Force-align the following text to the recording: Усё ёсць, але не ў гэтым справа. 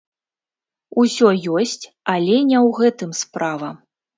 Усё 1.03 1.29
ёсць, 1.57 1.85
але 2.15 2.35
не 2.49 2.59
ў 2.65 2.69
гэтым 2.81 3.17
справа. 3.25 3.69